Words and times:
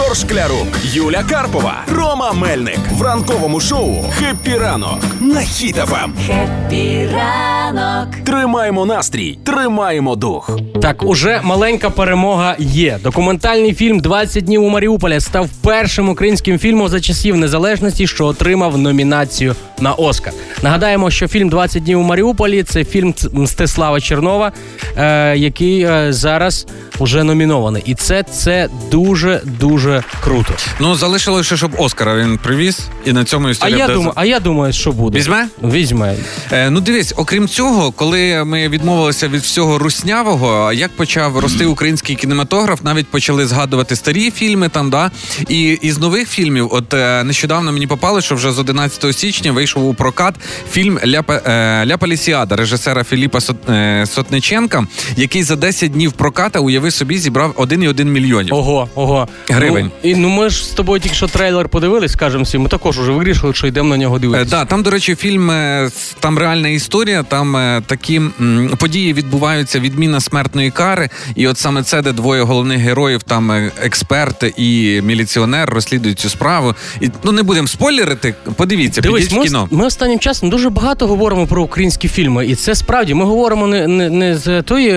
Ігор 0.00 0.16
Шклярук, 0.16 0.68
Юля 0.84 1.24
Карпова, 1.30 1.74
Рома 1.94 2.32
Мельник 2.32 2.78
в 2.92 3.02
ранковому 3.02 3.60
шоу 3.60 4.04
«Happy 4.18 4.58
ранок» 4.58 4.98
на 5.20 5.40
Хіт 5.40 5.82
FM. 5.82 6.14
Happy 6.26 7.08
ранок. 7.14 8.08
Тримаємо 8.24 8.86
настрій, 8.86 9.38
тримаємо 9.44 10.16
дух. 10.16 10.58
Так, 10.82 11.02
уже 11.02 11.40
маленька 11.44 11.90
перемога 11.90 12.56
є. 12.58 12.98
Документальний 13.02 13.74
фільм 13.74 14.00
«20 14.00 14.42
днів 14.42 14.62
у 14.62 14.68
Маріуполі 14.68 15.20
став 15.20 15.48
першим 15.62 16.08
українським 16.08 16.58
фільмом 16.58 16.88
за 16.88 17.00
часів 17.00 17.36
незалежності, 17.36 18.06
що 18.06 18.26
отримав 18.26 18.78
номінацію 18.78 19.54
на 19.80 19.92
Оскар. 19.92 20.32
Нагадаємо, 20.62 21.10
що 21.10 21.28
фільм 21.28 21.50
«20 21.50 21.80
днів 21.80 22.00
у 22.00 22.02
Маріуполі 22.02 22.62
це 22.62 22.84
фільм 22.84 23.14
Мстислава 23.32 24.00
Чернова, 24.00 24.52
е, 24.96 25.36
який 25.36 25.82
е, 25.82 26.12
зараз 26.12 26.66
уже 26.98 27.24
номінований. 27.24 27.82
І 27.86 27.94
це, 27.94 28.22
це 28.22 28.68
дуже 28.90 29.40
дуже 29.44 29.89
круто. 30.24 30.54
Ну 30.80 30.94
залишилося, 30.94 31.56
щоб 31.56 31.70
Оскара 31.78 32.16
він 32.16 32.38
привіз, 32.38 32.80
і 33.04 33.12
на 33.12 33.24
цьому 33.24 33.48
А 33.60 33.68
я 33.68 33.78
буде 33.78 33.94
думаю, 33.94 34.12
а 34.14 34.24
я 34.24 34.40
думаю, 34.40 34.72
що 34.72 34.92
буде. 34.92 35.18
Візьме? 35.18 35.48
Візьме. 35.62 36.16
Е, 36.52 36.70
ну 36.70 36.80
дивись, 36.80 37.14
окрім 37.16 37.48
цього, 37.48 37.92
коли 37.92 38.44
ми 38.44 38.68
відмовилися 38.68 39.28
від 39.28 39.40
всього 39.42 39.78
руснявого, 39.78 40.72
як 40.72 40.96
почав 40.96 41.38
рости 41.38 41.66
український 41.66 42.16
кінематограф, 42.16 42.82
навіть 42.82 43.06
почали 43.08 43.46
згадувати 43.46 43.96
старі 43.96 44.30
фільми 44.30 44.68
там, 44.68 44.90
да. 44.90 45.10
І 45.48 45.78
із 45.82 45.98
нових 45.98 46.28
фільмів, 46.28 46.68
от 46.72 46.94
е, 46.94 47.24
нещодавно 47.24 47.72
мені 47.72 47.86
попало, 47.86 48.20
що 48.20 48.34
вже 48.34 48.52
з 48.52 48.58
11 48.58 49.16
січня 49.16 49.52
вийшов 49.52 49.88
у 49.88 49.94
прокат 49.94 50.34
фільм 50.72 50.98
Ляпа 51.06 51.34
е, 51.34 51.86
Ля 51.86 51.96
Палісіада 51.96 52.56
режисера 52.56 53.04
Філіпа 53.04 53.38
Сот- 53.38 53.72
е, 53.72 54.06
Сотниченка, 54.06 54.86
який 55.16 55.42
за 55.42 55.56
10 55.56 55.92
днів 55.92 56.12
проката, 56.12 56.60
уяви 56.60 56.90
собі, 56.90 57.18
зібрав 57.18 57.52
1,1 57.56 58.04
мільйонів. 58.04 58.54
Ого, 58.54 58.88
ого. 58.94 59.28
Гривень. 59.48 59.79
Ну, 59.82 59.90
і 60.10 60.14
ну 60.14 60.28
ми 60.28 60.50
ж 60.50 60.64
з 60.64 60.68
тобою 60.68 61.00
тільки 61.00 61.14
що 61.16 61.26
трейлер 61.26 61.68
подивились, 61.68 62.12
скажемо 62.12 62.44
всі. 62.44 62.58
Ми 62.58 62.68
також 62.68 62.98
уже 62.98 63.12
вирішили, 63.12 63.54
що 63.54 63.66
йдемо 63.66 63.88
на 63.88 63.96
нього 63.96 64.16
Е, 64.16 64.18
дивитися. 64.18 64.50
Да, 64.50 64.64
там, 64.64 64.82
до 64.82 64.90
речі, 64.90 65.14
фільм 65.14 65.50
е, 65.50 65.90
там 66.20 66.38
реальна 66.38 66.68
історія. 66.68 67.22
Там 67.22 67.56
е, 67.56 67.82
такі 67.86 68.16
м, 68.16 68.70
події 68.78 69.12
відбуваються 69.12 69.80
відміна 69.80 70.20
смертної 70.20 70.70
кари. 70.70 71.08
І 71.34 71.46
от 71.48 71.58
саме 71.58 71.82
це, 71.82 72.02
де 72.02 72.12
двоє 72.12 72.42
головних 72.42 72.78
героїв, 72.78 73.22
там 73.22 73.50
експерт 73.82 74.44
і 74.56 75.00
міліціонер 75.04 75.70
розслідують 75.70 76.18
цю 76.18 76.28
справу. 76.28 76.74
І 77.00 77.10
ну 77.24 77.32
не 77.32 77.42
будемо 77.42 77.68
спойлерити. 77.68 78.34
Подивіться, 78.56 79.00
Дивись, 79.00 79.28
підіть 79.28 79.40
в 79.40 79.42
кіно. 79.42 79.68
ми 79.70 79.86
останнім 79.86 80.18
часом 80.18 80.50
дуже 80.50 80.70
багато 80.70 81.06
говоримо 81.06 81.46
про 81.46 81.62
українські 81.62 82.08
фільми, 82.08 82.46
і 82.46 82.54
це 82.54 82.74
справді 82.74 83.14
ми 83.14 83.24
говоримо 83.24 83.66
не, 83.66 83.86
не, 83.86 84.10
не 84.10 84.36
з 84.38 84.62
тої, 84.62 84.92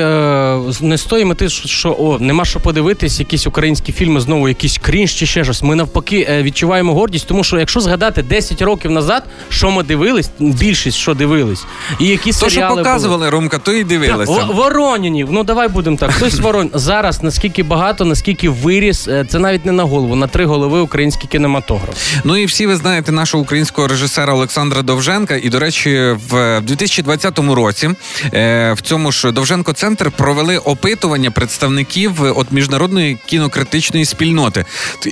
не 0.82 0.98
з 0.98 1.04
тої 1.04 1.26
мети, 1.26 1.50
що, 1.50 1.96
о, 2.00 2.18
нема 2.20 2.46
що 2.46 2.60
подивитись, 2.60 3.20
якісь 3.20 3.48
українські 3.48 3.92
фільми, 3.92 4.20
знову 4.20 4.48
якийсь 4.64 4.78
крінж 4.78 5.14
чи 5.14 5.26
ще 5.26 5.44
щось. 5.44 5.64
Ми 5.64 5.76
навпаки 5.76 6.28
е, 6.30 6.44
відчуваємо 6.44 6.94
гордість, 6.94 7.28
тому 7.28 7.44
що 7.44 7.60
якщо 7.60 7.80
згадати 7.80 8.24
10 8.24 8.62
років 8.62 8.92
назад, 8.92 9.24
що 9.50 9.72
ми 9.72 9.84
дивились, 9.84 10.30
більшість 10.40 10.98
що 10.98 11.14
дивились, 11.14 11.66
і 12.00 12.08
які 12.08 12.32
То, 12.32 12.38
що 12.38 12.50
серіали 12.50 12.70
були. 12.70 12.84
показували, 12.84 13.30
Ромка, 13.30 13.58
то 13.58 13.74
і 13.74 13.84
дивилися. 13.84 14.36
Так, 14.36 14.54
Воронінів, 14.54 15.28
ну 15.32 15.44
давай 15.44 15.68
будемо 15.68 15.98
так. 15.98 16.12
Хтось 16.12 16.40
ворон 16.40 16.70
зараз 16.74 17.24
наскільки 17.24 17.64
багато, 17.64 18.06
наскільки 18.06 18.50
виріс, 18.50 19.08
е, 19.08 19.26
це 19.30 19.40
навіть 19.40 19.66
не 19.66 19.72
на 19.72 19.84
голову, 19.84 20.16
на 20.16 20.28
три 20.28 20.46
голови 20.46 20.80
український 20.80 21.30
кінематограф. 21.30 21.96
Ну 22.24 22.38
і 22.38 22.46
всі 22.46 22.68
ви 22.68 22.76
знаєте 22.76 23.12
нашого 23.12 23.44
українського 23.44 23.88
режисера 23.88 24.34
Олександра 24.34 24.82
Довженка. 24.82 25.36
І, 25.36 25.50
до 25.50 25.60
речі, 25.60 26.16
в 26.30 26.62
2020 26.62 27.40
році 27.40 27.90
е, 28.34 28.74
в 28.74 28.82
цьому 28.82 29.12
ж 29.12 29.32
Довженко 29.32 29.74
Центр 29.74 30.12
провели 30.12 30.58
опитування 30.58 31.32
представників 31.32 32.12
от 32.38 32.52
міжнародної 32.52 33.18
кінокритичної 33.26 34.06
спільноти 34.06 34.53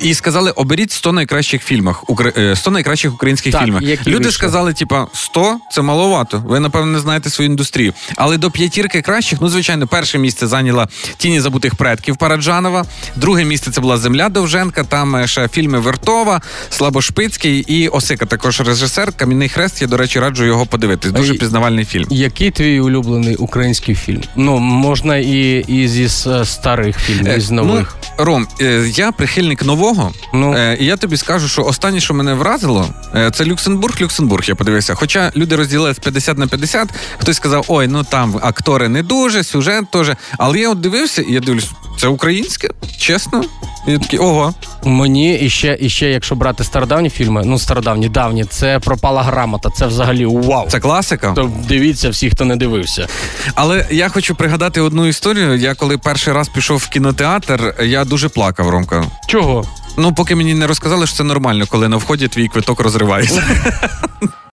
і 0.04 0.14
сказали: 0.14 0.52
оберіть 0.52 0.92
100 0.92 1.12
найкращих 1.12 1.64
фільмах, 1.64 2.04
укр- 2.04 2.40
е, 2.40 2.56
100 2.56 2.72
найкращих 2.72 3.14
українських 3.14 3.52
Так, 3.54 3.62
фільмів. 3.66 3.82
Люди 3.82 3.98
вийшли? 4.18 4.32
сказали, 4.32 4.74
типа 4.74 5.08
100– 5.14 5.60
це 5.72 5.82
маловато. 5.82 6.44
Ви 6.46 6.60
напевно 6.60 6.92
не 6.92 7.00
знаєте 7.00 7.30
свою 7.30 7.50
індустрію. 7.50 7.94
Але 8.16 8.38
до 8.38 8.52
п'ятірки 8.52 9.02
кращих, 9.02 9.40
ну 9.42 9.50
звичайно, 9.50 9.88
перше 9.88 10.18
місце 10.18 10.48
зайняла 10.48 10.88
тіні 11.18 11.42
забутих 11.42 11.76
предків 11.76 12.18
Параджанова. 12.18 12.86
Друге 13.16 13.44
місце 13.46 13.72
це 13.72 13.82
була 13.82 13.98
Земля 13.98 14.30
Довженка. 14.30 14.84
Там 14.84 15.16
е, 15.16 15.28
ще 15.28 15.48
фільми 15.48 15.80
Вертова, 15.80 16.42
Слабошпицький 16.70 17.60
і 17.60 17.88
Осика. 17.88 18.26
Також 18.26 18.62
режисер. 18.62 19.12
Кам'яний 19.12 19.50
хрест. 19.50 19.82
Я 19.82 19.88
до 19.88 19.98
речі, 19.98 20.20
раджу 20.20 20.46
його 20.46 20.66
подивитись. 20.66 21.12
Дуже 21.12 21.34
пізнавальний 21.34 21.86
фільм. 21.86 22.06
Який 22.10 22.52
твій 22.52 22.80
улюблений 22.80 23.36
український 23.36 23.96
фільм? 23.96 24.22
Ну 24.36 24.60
можна 24.60 25.18
і, 25.18 25.66
і 25.68 25.88
зі 25.88 26.10
старих 26.46 27.00
фільмів, 27.00 27.38
і 27.38 27.42
з 27.42 27.52
Е, 27.52 27.54
нових. 27.54 27.96
Ну, 28.04 28.10
Ром, 28.24 28.48
е, 28.62 28.86
я 28.94 29.12
прихильник 29.12 29.64
нового, 29.66 30.12
Ну. 30.34 30.54
е, 30.58 30.78
і 30.80 30.86
я 30.86 30.98
тобі 30.98 31.18
скажу, 31.18 31.48
що 31.48 31.64
останнє, 31.64 32.00
що 32.00 32.14
мене 32.14 32.34
вразило, 32.34 32.88
е, 33.16 33.32
це 33.32 33.46
Люксембург, 33.46 34.02
Люксембург. 34.02 34.44
Я 34.48 34.56
подивився. 34.56 34.96
Хоча 34.96 35.32
люди 35.36 35.56
розділились 35.56 36.00
50 36.00 36.38
на 36.38 36.48
50, 36.48 36.90
хтось 37.18 37.36
сказав, 37.38 37.66
ой, 37.68 37.88
ну 37.88 38.04
там 38.04 38.40
актори 38.44 38.90
не 38.90 39.04
дуже, 39.04 39.44
сюжет 39.44 39.92
теж. 39.92 40.12
Але 40.38 40.60
я 40.60 40.70
от 40.70 40.80
дивився, 40.82 41.22
і 41.22 41.34
я 41.34 41.40
дивлюсь, 41.40 41.70
це 42.00 42.08
українське, 42.08 42.70
чесно. 42.98 43.44
І 43.88 43.92
я 43.92 44.00
такий, 44.00 44.20
ого. 44.20 44.54
Мені 44.84 45.36
і 45.36 45.50
ще, 45.50 45.78
і 45.80 45.90
ще, 45.90 46.10
якщо 46.10 46.36
брати 46.36 46.64
стародавні 46.64 47.10
фільми, 47.10 47.44
ну 47.46 47.60
стародавні, 47.60 48.10
давні, 48.10 48.46
це 48.46 48.80
пропала 48.80 49.24
грамота. 49.24 49.70
Це 49.70 49.88
взагалі 49.88 50.26
вау. 50.26 50.68
Це 50.70 50.80
класика. 50.80 51.34
То 51.34 51.52
дивіться 51.68 52.10
всі, 52.10 52.30
хто 52.30 52.46
не 52.46 52.56
дивився. 52.56 53.08
Але 53.56 53.86
я 53.92 54.10
хочу 54.10 54.36
пригадати 54.36 54.82
одну 54.82 55.08
історію. 55.08 55.56
Я 55.56 55.76
коли 55.76 55.98
перший 55.98 56.34
раз 56.34 56.50
пішов 56.50 56.78
в 56.78 56.90
кінотеатр, 56.90 57.76
я 57.84 58.06
дуже 58.06 58.30
плакав, 58.30 58.70
Ромка. 58.70 59.04
Чого? 59.28 59.66
Ну, 59.98 60.14
поки 60.14 60.36
мені 60.36 60.54
не 60.54 60.68
розказали, 60.68 61.08
що 61.08 61.16
це 61.16 61.24
нормально, 61.24 61.66
коли 61.70 61.90
на 61.90 61.98
вході 61.98 62.28
твій 62.28 62.48
квиток 62.48 62.80
розривається. 62.80 63.44